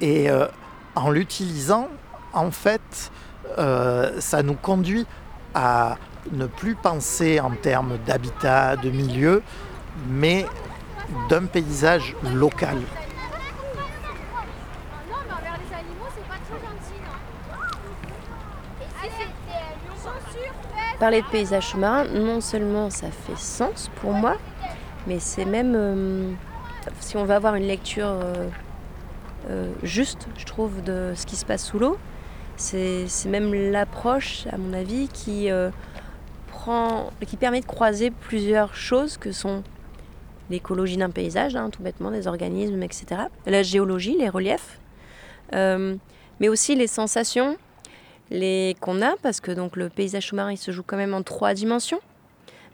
Et 0.00 0.30
euh, 0.30 0.46
en 0.94 1.10
l'utilisant, 1.10 1.88
en 2.32 2.50
fait, 2.50 3.10
euh, 3.58 4.20
ça 4.20 4.42
nous 4.42 4.54
conduit 4.54 5.06
à 5.54 5.96
ne 6.32 6.46
plus 6.46 6.74
penser 6.74 7.40
en 7.40 7.50
termes 7.50 7.98
d'habitat, 8.06 8.76
de 8.76 8.90
milieu, 8.90 9.42
mais 10.08 10.46
d'un 11.28 11.46
paysage 11.46 12.14
local. 12.34 12.78
Parler 20.98 21.20
de 21.20 21.26
paysage 21.26 21.74
marin, 21.74 22.04
non 22.06 22.40
seulement 22.40 22.88
ça 22.88 23.08
fait 23.10 23.36
sens 23.36 23.90
pour 24.00 24.12
moi, 24.12 24.36
mais 25.06 25.18
c'est 25.20 25.44
même 25.44 25.74
euh, 25.76 26.32
si 27.00 27.16
on 27.16 27.24
va 27.24 27.36
avoir 27.36 27.54
une 27.54 27.66
lecture 27.66 28.06
euh, 28.06 28.48
euh, 29.48 29.72
juste, 29.82 30.26
je 30.38 30.44
trouve, 30.44 30.82
de 30.82 31.12
ce 31.14 31.26
qui 31.26 31.36
se 31.36 31.44
passe 31.44 31.64
sous 31.64 31.78
l'eau, 31.78 31.98
c'est 32.56 33.06
même 33.26 33.52
l'approche, 33.54 34.46
à 34.50 34.56
mon 34.56 34.72
avis, 34.72 35.08
qui, 35.08 35.50
euh, 35.50 35.70
prend, 36.48 37.10
qui 37.26 37.36
permet 37.36 37.60
de 37.60 37.66
croiser 37.66 38.10
plusieurs 38.10 38.74
choses 38.74 39.18
que 39.18 39.30
sont 39.30 39.62
l'écologie 40.48 40.96
d'un 40.96 41.10
paysage, 41.10 41.56
hein, 41.56 41.70
tout 41.70 41.82
bêtement, 41.82 42.10
des 42.10 42.26
organismes, 42.26 42.82
etc. 42.82 43.22
La 43.46 43.62
géologie, 43.62 44.16
les 44.16 44.28
reliefs, 44.28 44.80
mais 45.52 46.48
aussi 46.48 46.74
les 46.76 46.86
sensations 46.86 47.56
qu'on 48.80 49.02
a, 49.02 49.16
parce 49.22 49.40
que 49.40 49.50
donc 49.50 49.76
le 49.76 49.88
paysage 49.88 50.28
sous-marin 50.28 50.56
se 50.56 50.70
joue 50.70 50.82
quand 50.84 50.96
même 50.96 51.14
en 51.14 51.22
trois 51.22 51.52
dimensions, 51.52 52.00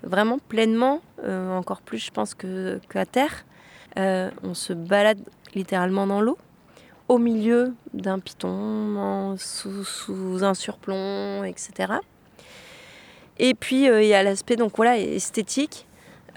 vraiment 0.03 0.39
pleinement, 0.39 1.01
encore 1.27 1.81
plus 1.81 1.99
je 1.99 2.11
pense 2.11 2.35
qu'à 2.35 3.07
terre. 3.07 3.45
Euh, 3.99 4.31
on 4.43 4.55
se 4.55 4.73
balade 4.73 5.21
littéralement 5.55 6.07
dans 6.07 6.21
l'eau, 6.21 6.39
au 7.09 7.19
milieu 7.19 7.75
d'un 7.93 8.19
piton, 8.19 9.37
sous, 9.39 10.45
un 10.45 10.55
surplomb, 10.55 11.45
etc. 11.45 11.95
Et 13.39 13.55
puis 13.55 13.89
euh, 13.89 14.03
il 14.03 14.09
y 14.09 14.15
a 14.15 14.23
l'aspect 14.23 14.57
donc 14.57 14.77
voilà 14.77 14.99
esthétique, 14.99 15.87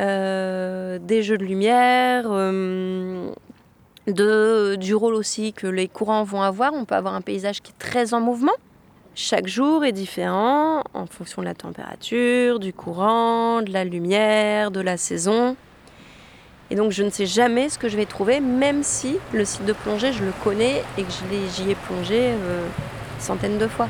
euh, 0.01 0.99
des 0.99 1.23
jeux 1.23 1.37
de 1.37 1.45
lumière, 1.45 2.29
de, 4.07 4.75
du 4.75 4.95
rôle 4.95 5.15
aussi 5.15 5.53
que 5.53 5.67
les 5.67 5.87
courants 5.87 6.23
vont 6.23 6.41
avoir. 6.41 6.73
On 6.73 6.83
peut 6.85 6.95
avoir 6.95 7.13
un 7.13 7.21
paysage 7.21 7.61
qui 7.61 7.71
est 7.71 7.79
très 7.79 8.13
en 8.13 8.19
mouvement. 8.19 8.53
Chaque 9.17 9.47
jour 9.47 9.85
est 9.85 9.93
différent 9.93 10.83
en 10.93 11.05
fonction 11.05 11.41
de 11.41 11.47
la 11.47 11.55
température, 11.55 12.59
du 12.59 12.73
courant, 12.73 13.61
de 13.61 13.71
la 13.71 13.85
lumière, 13.85 14.71
de 14.71 14.81
la 14.81 14.97
saison. 14.97 15.55
Et 16.71 16.75
donc 16.75 16.91
je 16.91 17.03
ne 17.03 17.11
sais 17.11 17.27
jamais 17.27 17.69
ce 17.69 17.77
que 17.77 17.89
je 17.89 17.95
vais 17.95 18.07
trouver, 18.07 18.39
même 18.39 18.81
si 18.81 19.17
le 19.33 19.45
site 19.45 19.65
de 19.65 19.73
plongée, 19.73 20.11
je 20.13 20.23
le 20.23 20.33
connais 20.43 20.83
et 20.97 21.03
que 21.03 21.11
j'y 21.11 21.69
ai 21.69 21.75
plongé 21.75 22.31
euh, 22.31 22.67
centaines 23.19 23.59
de 23.59 23.67
fois. 23.67 23.87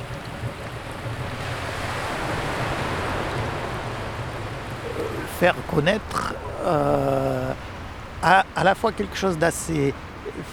Faire 5.40 5.56
connaître 5.74 6.34
euh, 6.66 7.52
à, 8.22 8.44
la 8.62 8.76
fois 8.76 8.92
quelque 8.92 9.16
chose 9.16 9.38
d'assez 9.38 9.94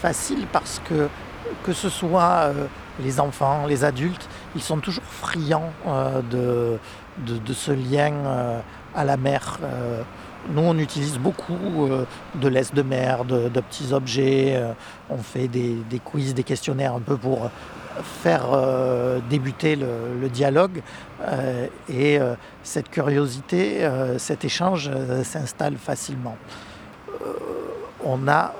facile 0.00 0.46
parce 0.52 0.80
que 0.88 1.08
que 1.64 1.72
ce 1.72 1.88
soit 1.88 2.22
euh, 2.22 2.66
les 3.00 3.18
enfants, 3.18 3.66
les 3.66 3.82
adultes, 3.82 4.28
ils 4.54 4.62
sont 4.62 4.78
toujours 4.78 5.02
friands 5.04 5.72
de, 6.30 6.78
de, 7.18 7.52
ce 7.52 7.72
lien 7.72 8.12
à 8.94 9.04
la 9.04 9.16
mer. 9.16 9.58
Nous, 10.48 10.62
on 10.62 10.76
utilise 10.78 11.18
beaucoup 11.18 11.86
euh, 11.86 12.04
de 12.34 12.48
laisse 12.48 12.74
de 12.74 12.82
mer, 12.82 13.24
de, 13.24 13.48
petits 13.48 13.92
objets. 13.92 14.54
Euh, 14.56 14.72
on 15.08 15.18
fait 15.18 15.46
des, 15.46 15.76
quiz, 16.04 16.34
des 16.34 16.42
questionnaires 16.42 16.94
un 16.94 17.00
peu 17.00 17.16
pour 17.16 17.48
faire 18.02 18.46
euh, 18.52 19.20
débuter 19.30 19.76
le, 19.76 20.28
dialogue. 20.28 20.82
et 21.88 22.18
cette 22.62 22.90
curiosité, 22.90 23.88
cet 24.18 24.44
échange 24.44 24.90
s'installe 25.22 25.76
facilement. 25.76 26.36
on 28.04 28.26
a 28.26 28.54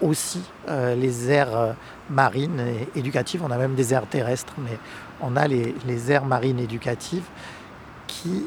aussi 0.00 0.42
les 0.68 1.30
aires 1.30 1.74
marines 2.08 2.60
et 2.60 2.98
éducatives. 2.98 3.42
On 3.44 3.50
a 3.50 3.58
même 3.58 3.74
des 3.74 3.92
aires 3.92 4.06
terrestres, 4.06 4.54
mais 4.58 4.78
on 5.20 5.36
a 5.36 5.48
les, 5.48 5.74
les 5.86 6.12
aires 6.12 6.24
marines 6.24 6.60
éducatives 6.60 7.26
qui 8.06 8.46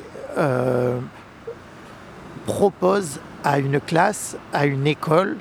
propose 2.46 3.20
à 3.44 3.60
une 3.60 3.80
classe, 3.80 4.38
à 4.54 4.66
une 4.66 4.88
école, 4.88 5.38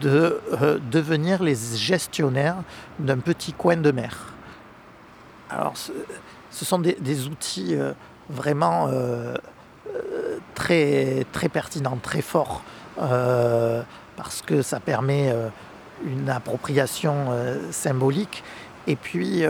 de 0.00 0.40
euh, 0.60 0.78
devenir 0.90 1.42
les 1.42 1.56
gestionnaires 1.76 2.62
d'un 2.98 3.18
petit 3.18 3.52
coin 3.52 3.76
de 3.76 3.90
mer. 3.90 4.32
Alors, 5.50 5.74
ce, 5.76 6.64
sont 6.64 6.78
des, 6.78 7.26
outils 7.26 7.74
euh, 7.74 7.92
vraiment 8.30 8.88
euh, 8.88 9.36
très, 10.54 11.26
très 11.32 11.48
pertinents, 11.48 11.98
très 12.00 12.22
forts, 12.22 12.62
parce 14.16 14.42
que 14.42 14.62
ça 14.62 14.78
permet 14.78 15.34
une 16.04 16.28
appropriation 16.28 17.28
symbolique 17.70 18.44
et 18.86 18.96
puis 18.96 19.44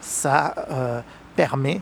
ça 0.00 0.54
permet 1.36 1.80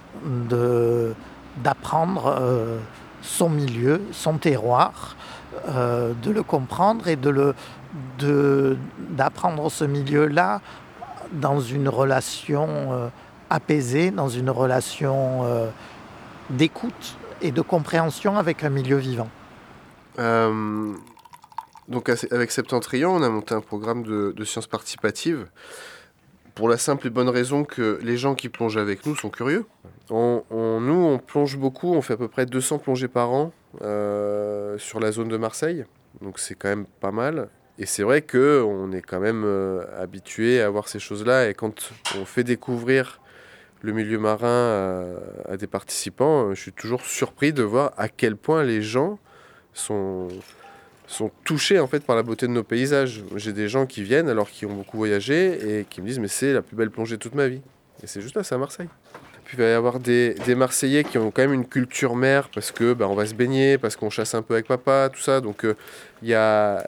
de 0.49 1.15
d'apprendre 1.59 2.27
euh, 2.27 2.79
son 3.21 3.49
milieu, 3.49 4.01
son 4.13 4.39
terroir, 4.39 5.17
euh, 5.69 6.13
de 6.23 6.31
le 6.31 6.43
comprendre 6.43 7.09
et 7.09 7.17
de 7.17 7.55
d'apprendre 9.11 9.71
ce 9.71 9.85
milieu-là 9.85 10.63
dans 11.33 11.61
une 11.61 11.91
relation 11.91 12.67
euh, 12.93 13.09
apaisée, 13.51 14.11
dans 14.11 14.31
une 14.31 14.49
relation 14.49 15.45
d'écoute 16.49 17.19
et 17.43 17.53
de 17.53 17.61
compréhension 17.61 18.39
avec 18.39 18.65
un 18.65 18.71
milieu 18.71 18.97
vivant. 18.97 19.29
donc 20.17 22.09
avec 22.31 22.51
Septentrion, 22.51 23.17
on 23.17 23.23
a 23.23 23.29
monté 23.29 23.55
un 23.55 23.61
programme 23.61 24.05
de 24.05 24.45
sciences 24.45 24.69
participatives 24.69 25.47
pour 26.55 26.69
la 26.69 26.77
simple 26.77 27.07
et 27.07 27.11
bonne 27.11 27.29
raison 27.29 27.65
que 27.65 27.99
les 28.03 28.17
gens 28.17 28.35
qui 28.35 28.49
plongent 28.49 28.77
avec 28.77 29.07
nous 29.07 29.17
sont 29.17 29.31
curieux. 29.31 29.67
On, 30.11 30.43
nous, 30.51 30.95
on 30.95 31.19
plonge 31.19 31.57
beaucoup, 31.57 31.95
on 31.95 32.03
fait 32.03 32.15
à 32.15 32.17
peu 32.17 32.29
près 32.29 32.45
200 32.45 32.79
plongées 32.79 33.09
par 33.09 33.31
an 33.31 33.53
euh, 33.81 34.77
sur 34.79 35.01
la 35.01 35.11
zone 35.13 35.29
de 35.29 35.39
Marseille, 35.39 35.87
donc 36.21 36.39
c'est 36.39 36.55
quand 36.55 36.69
même 36.69 36.87
pas 37.01 37.13
mal. 37.13 37.49
Et 37.79 37.87
c'est 37.87 38.03
vrai 38.03 38.21
que 38.21 38.63
on 38.63 38.93
est 38.93 39.01
quand 39.01 39.21
même 39.21 39.45
euh, 39.47 39.85
habitué 39.99 40.61
à 40.61 40.69
voir 40.69 40.89
ces 40.89 40.99
choses-là, 40.99 41.49
et 41.49 41.55
quand 41.55 41.93
on 42.21 42.27
fait 42.27 42.45
découvrir 42.45 43.21
le 43.81 43.93
milieu 43.93 44.19
marin 44.19 45.09
à 45.49 45.57
des 45.57 45.67
participants, 45.67 46.55
je 46.55 46.61
suis 46.61 46.73
toujours 46.73 47.01
surpris 47.01 47.53
de 47.53 47.63
voir 47.63 47.93
à 47.97 48.09
quel 48.09 48.37
point 48.37 48.63
les 48.63 48.81
gens 48.81 49.19
sont 49.73 50.29
sont 51.13 51.31
touchés 51.45 51.79
en 51.79 51.87
fait 51.87 52.05
par 52.05 52.17
la 52.17 52.23
beauté 52.23 52.47
de 52.47 52.53
nos 52.53 52.63
paysages. 52.63 53.23
J'ai 53.37 53.53
des 53.53 53.69
gens 53.69 53.87
qui 53.87 54.03
viennent 54.03 54.29
alors 54.29 54.51
qu'ils 54.51 54.69
ont 54.69 54.75
beaucoup 54.75 54.97
voyagé 54.97 55.81
et 55.81 55.85
qui 55.85 56.01
me 56.01 56.07
disent 56.07 56.19
mais 56.19 56.29
c'est 56.29 56.53
la 56.53 56.63
plus 56.63 56.77
belle 56.77 56.91
plongée 56.91 57.17
de 57.17 57.21
toute 57.21 57.35
ma 57.35 57.49
vie. 57.49 57.61
Et 58.03 58.07
c'est 58.07 58.21
juste 58.21 58.35
là, 58.35 58.43
c'est 58.43 58.55
à 58.55 58.59
Marseille. 58.59 58.89
Puis 59.45 59.57
il 59.59 59.63
va 59.63 59.69
y 59.69 59.73
avoir 59.73 59.99
des, 59.99 60.35
des, 60.47 60.55
Marseillais 60.55 61.05
qui 61.05 61.19
ont 61.19 61.31
quand 61.31 61.43
même 61.43 61.53
une 61.53 61.67
culture 61.67 62.17
mer 62.17 62.49
parce 62.55 62.71
que 62.71 62.95
bah, 62.95 63.09
on 63.09 63.15
va 63.15 63.27
se 63.27 63.35
baigner, 63.35 63.77
parce 63.77 63.97
qu'on 63.97 64.11
chasse 64.11 64.35
un 64.35 64.43
peu 64.43 64.55
avec 64.55 64.67
papa, 64.67 65.11
tout 65.13 65.21
ça. 65.21 65.41
Donc 65.41 65.65
euh, 65.65 65.77
il 66.23 66.29
y, 66.29 66.35
a, 66.35 66.87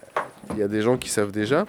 y 0.57 0.63
a 0.63 0.69
des 0.69 0.81
gens 0.81 0.97
qui 0.97 1.09
savent 1.09 1.33
déjà. 1.33 1.67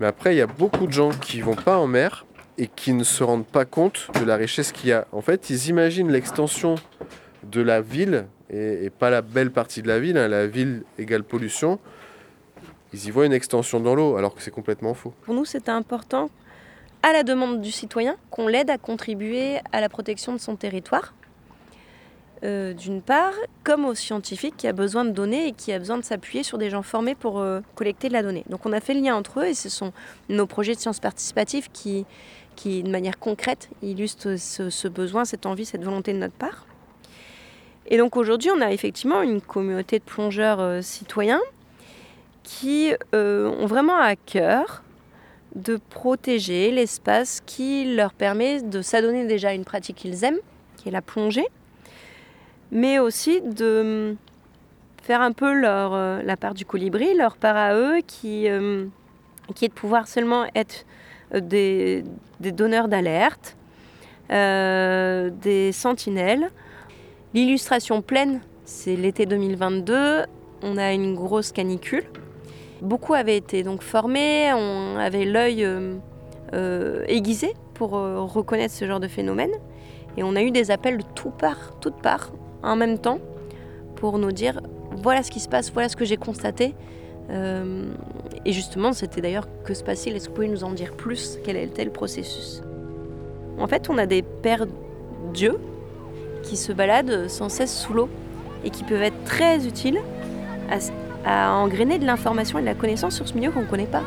Mais 0.00 0.06
après, 0.06 0.34
il 0.34 0.38
y 0.38 0.42
a 0.42 0.46
beaucoup 0.46 0.86
de 0.86 0.92
gens 0.92 1.10
qui 1.10 1.40
vont 1.40 1.56
pas 1.56 1.78
en 1.78 1.86
mer 1.86 2.26
et 2.58 2.68
qui 2.68 2.92
ne 2.92 3.04
se 3.04 3.24
rendent 3.24 3.46
pas 3.46 3.64
compte 3.64 4.08
de 4.20 4.24
la 4.24 4.36
richesse 4.36 4.72
qu'il 4.72 4.90
y 4.90 4.92
a. 4.92 5.06
En 5.12 5.22
fait, 5.22 5.50
ils 5.50 5.68
imaginent 5.68 6.10
l'extension 6.10 6.76
de 7.42 7.60
la 7.60 7.80
ville 7.80 8.26
et, 8.54 8.90
pas 8.90 9.10
la 9.10 9.22
belle 9.22 9.50
partie 9.50 9.82
de 9.82 9.88
la 9.88 10.00
ville. 10.00 10.16
Hein. 10.16 10.28
La 10.28 10.46
ville 10.46 10.84
égale 10.98 11.24
pollution 11.24 11.78
ils 12.94 13.08
y 13.08 13.10
voient 13.10 13.26
une 13.26 13.32
extension 13.32 13.80
dans 13.80 13.96
l'eau, 13.96 14.16
alors 14.16 14.36
que 14.36 14.40
c'est 14.40 14.52
complètement 14.52 14.94
faux. 14.94 15.12
Pour 15.22 15.34
nous, 15.34 15.44
c'était 15.44 15.72
important, 15.72 16.30
à 17.02 17.12
la 17.12 17.24
demande 17.24 17.60
du 17.60 17.72
citoyen, 17.72 18.16
qu'on 18.30 18.46
l'aide 18.46 18.70
à 18.70 18.78
contribuer 18.78 19.58
à 19.72 19.80
la 19.80 19.88
protection 19.88 20.32
de 20.32 20.38
son 20.38 20.54
territoire. 20.54 21.12
Euh, 22.44 22.72
d'une 22.72 23.02
part, 23.02 23.32
comme 23.64 23.84
au 23.84 23.94
scientifique 23.94 24.56
qui 24.56 24.68
a 24.68 24.72
besoin 24.72 25.04
de 25.04 25.10
données 25.10 25.48
et 25.48 25.52
qui 25.52 25.72
a 25.72 25.78
besoin 25.78 25.96
de 25.96 26.04
s'appuyer 26.04 26.44
sur 26.44 26.56
des 26.56 26.70
gens 26.70 26.82
formés 26.82 27.14
pour 27.14 27.40
euh, 27.40 27.60
collecter 27.74 28.08
de 28.08 28.12
la 28.12 28.22
donnée. 28.22 28.44
Donc 28.48 28.64
on 28.66 28.72
a 28.72 28.80
fait 28.80 28.94
le 28.94 29.00
lien 29.00 29.16
entre 29.16 29.40
eux 29.40 29.46
et 29.46 29.54
ce 29.54 29.68
sont 29.68 29.92
nos 30.28 30.46
projets 30.46 30.74
de 30.74 30.80
sciences 30.80 31.00
participatives 31.00 31.68
qui, 31.72 32.04
qui 32.54 32.82
de 32.82 32.90
manière 32.90 33.18
concrète, 33.18 33.70
illustrent 33.82 34.36
ce, 34.36 34.88
besoin, 34.88 35.24
cette 35.24 35.46
envie, 35.46 35.64
cette 35.64 35.82
volonté 35.82 36.12
de 36.12 36.18
notre 36.18 36.34
part. 36.34 36.66
Et 37.86 37.98
donc 37.98 38.16
aujourd'hui, 38.16 38.50
on 38.50 38.60
a 38.60 38.72
effectivement 38.72 39.22
une 39.22 39.40
communauté 39.40 39.98
de 39.98 40.04
plongeurs 40.04 40.60
euh, 40.60 40.80
citoyens 40.80 41.42
qui 42.42 42.92
euh, 43.14 43.48
ont 43.48 43.66
vraiment 43.66 43.98
à 43.98 44.16
cœur 44.16 44.82
de 45.54 45.78
protéger 45.90 46.70
l'espace 46.70 47.42
qui 47.44 47.94
leur 47.94 48.12
permet 48.12 48.62
de 48.62 48.82
s'adonner 48.82 49.26
déjà 49.26 49.50
à 49.50 49.54
une 49.54 49.64
pratique 49.64 49.96
qu'ils 49.96 50.24
aiment, 50.24 50.38
qui 50.76 50.88
est 50.88 50.92
la 50.92 51.02
plongée, 51.02 51.46
mais 52.72 52.98
aussi 52.98 53.40
de 53.40 54.16
faire 55.02 55.20
un 55.20 55.32
peu 55.32 55.52
leur, 55.52 55.92
euh, 55.94 56.22
la 56.22 56.36
part 56.36 56.54
du 56.54 56.64
colibri, 56.64 57.14
leur 57.14 57.36
part 57.36 57.56
à 57.56 57.74
eux, 57.74 58.00
qui, 58.06 58.46
est 58.46 58.58
de 58.58 59.72
pouvoir 59.74 60.08
seulement 60.08 60.46
être 60.54 60.86
des 61.32 62.02
donneurs 62.40 62.88
d'alerte, 62.88 63.56
des 64.30 65.70
sentinelles. 65.72 66.50
L'illustration 67.34 68.00
pleine, 68.00 68.42
c'est 68.64 68.94
l'été 68.94 69.26
2022, 69.26 70.22
on 70.62 70.76
a 70.76 70.92
une 70.92 71.16
grosse 71.16 71.50
canicule. 71.50 72.04
Beaucoup 72.80 73.12
avaient 73.12 73.36
été 73.36 73.64
donc 73.64 73.82
formés, 73.82 74.52
on 74.52 74.96
avait 74.96 75.24
l'œil 75.24 75.64
euh, 75.64 75.96
euh, 76.52 77.02
aiguisé 77.08 77.54
pour 77.74 77.96
euh, 77.96 78.20
reconnaître 78.20 78.72
ce 78.72 78.84
genre 78.84 79.00
de 79.00 79.08
phénomène. 79.08 79.50
Et 80.16 80.22
on 80.22 80.36
a 80.36 80.42
eu 80.42 80.52
des 80.52 80.70
appels 80.70 80.98
de 80.98 81.02
tout 81.16 81.30
part, 81.30 81.76
toutes 81.80 82.00
parts, 82.00 82.30
en 82.62 82.76
même 82.76 82.98
temps, 82.98 83.18
pour 83.96 84.18
nous 84.18 84.30
dire 84.30 84.60
voilà 85.02 85.24
ce 85.24 85.32
qui 85.32 85.40
se 85.40 85.48
passe, 85.48 85.72
voilà 85.72 85.88
ce 85.88 85.96
que 85.96 86.04
j'ai 86.04 86.16
constaté. 86.16 86.76
et 87.30 88.52
justement, 88.52 88.92
c'était 88.92 89.20
d'ailleurs 89.20 89.48
que 89.64 89.74
se 89.74 89.82
passe-t-il? 89.82 90.14
Est-ce 90.14 90.26
que 90.26 90.30
vous 90.30 90.36
pouvez 90.36 90.48
nous 90.48 90.62
en 90.62 90.70
dire 90.70 90.92
plus? 90.92 91.40
Quel 91.42 91.56
était 91.56 91.84
le 91.84 91.90
processus? 91.90 92.62
En 93.58 93.66
fait, 93.66 93.90
on 93.90 93.98
a 93.98 94.06
des 94.06 94.22
pères 94.22 94.66
dieux 95.32 95.58
qui 96.44 96.56
se 96.56 96.72
baladent 96.72 97.28
sans 97.28 97.48
cesse 97.48 97.76
sous 97.76 97.92
l'eau 97.92 98.08
et 98.64 98.70
qui 98.70 98.84
peuvent 98.84 99.02
être 99.02 99.24
très 99.24 99.66
utiles 99.66 100.00
à, 101.26 101.52
engrainer 101.52 101.98
de 101.98 102.06
l'information 102.06 102.58
et 102.58 102.62
de 102.62 102.66
la 102.66 102.74
connaissance 102.74 103.14
sur 103.14 103.26
ce 103.26 103.34
milieu 103.34 103.50
qu'on 103.50 103.62
ne 103.62 103.66
connaît 103.66 103.86
pas. 103.86 104.02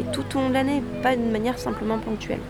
Et 0.00 0.04
tout 0.12 0.24
au 0.34 0.40
long 0.40 0.48
de 0.48 0.54
l'année, 0.54 0.82
pas 1.02 1.14
d'une 1.14 1.30
manière 1.30 1.58
simplement 1.58 1.98
ponctuelle. 1.98 2.40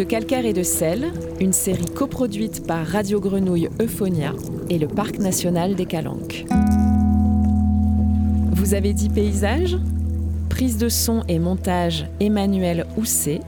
De 0.00 0.04
calcaire 0.06 0.46
et 0.46 0.54
de 0.54 0.62
sel, 0.62 1.12
une 1.40 1.52
série 1.52 1.84
coproduite 1.84 2.66
par 2.66 2.86
Radio 2.86 3.20
Grenouille 3.20 3.68
Euphonia 3.82 4.32
et 4.70 4.78
le 4.78 4.88
Parc 4.88 5.18
national 5.18 5.74
des 5.74 5.84
Calanques. 5.84 6.46
Vous 8.52 8.72
avez 8.72 8.94
dit 8.94 9.10
paysage 9.10 9.76
Prise 10.48 10.78
de 10.78 10.88
son 10.88 11.22
et 11.28 11.38
montage 11.38 12.06
Emmanuel 12.18 12.86
Housset, 12.96 13.40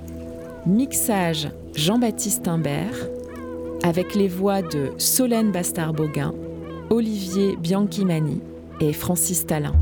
mixage 0.67 1.49
Jean-Baptiste 1.75 2.47
Imbert, 2.47 3.09
avec 3.83 4.15
les 4.15 4.29
voix 4.29 4.61
de 4.61 4.93
Solène 4.99 5.53
Bastard-Boguin, 5.53 6.35
Olivier 6.91 7.57
Bianchimani 7.57 8.43
et 8.79 8.93
Francis 8.93 9.47
Talin. 9.47 9.73